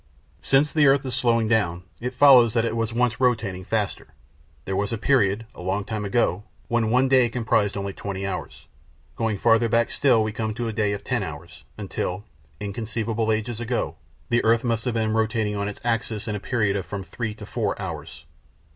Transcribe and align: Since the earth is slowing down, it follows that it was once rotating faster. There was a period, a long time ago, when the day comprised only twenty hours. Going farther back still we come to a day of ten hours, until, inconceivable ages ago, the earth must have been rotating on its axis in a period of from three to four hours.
Since 0.41 0.73
the 0.73 0.87
earth 0.87 1.05
is 1.05 1.13
slowing 1.13 1.47
down, 1.47 1.83
it 1.99 2.15
follows 2.15 2.55
that 2.55 2.65
it 2.65 2.75
was 2.75 2.91
once 2.91 3.19
rotating 3.19 3.63
faster. 3.63 4.07
There 4.65 4.75
was 4.75 4.91
a 4.91 4.97
period, 4.97 5.45
a 5.53 5.61
long 5.61 5.85
time 5.85 6.05
ago, 6.05 6.41
when 6.69 6.89
the 6.89 7.07
day 7.07 7.29
comprised 7.29 7.77
only 7.77 7.93
twenty 7.93 8.25
hours. 8.25 8.65
Going 9.15 9.37
farther 9.37 9.69
back 9.69 9.91
still 9.91 10.23
we 10.23 10.31
come 10.31 10.55
to 10.55 10.67
a 10.67 10.73
day 10.73 10.93
of 10.93 11.03
ten 11.03 11.21
hours, 11.21 11.65
until, 11.77 12.23
inconceivable 12.59 13.31
ages 13.31 13.59
ago, 13.61 13.95
the 14.29 14.43
earth 14.43 14.63
must 14.63 14.85
have 14.85 14.95
been 14.95 15.13
rotating 15.13 15.55
on 15.55 15.67
its 15.67 15.79
axis 15.83 16.27
in 16.27 16.33
a 16.35 16.39
period 16.39 16.75
of 16.75 16.87
from 16.87 17.03
three 17.03 17.35
to 17.35 17.45
four 17.45 17.79
hours. 17.79 18.25